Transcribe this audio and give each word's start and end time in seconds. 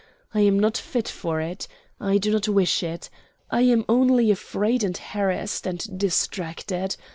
I 0.33 0.39
am 0.39 0.57
not 0.57 0.77
fit 0.77 1.07
for 1.07 1.39
it. 1.41 1.67
I 1.99 2.17
do 2.17 2.31
not 2.31 2.47
wish 2.47 2.81
it. 2.81 3.11
I 3.51 3.61
am 3.61 3.85
only 3.87 4.31
afraid 4.31 4.83
and 4.83 4.97
harassed 4.97 5.67
and 5.67 5.77
distracted. 5.99 6.95